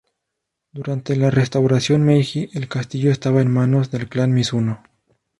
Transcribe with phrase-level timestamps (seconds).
[0.71, 4.81] Durante la restauración Meiji el castillo estaba en manos del clan Mizuno.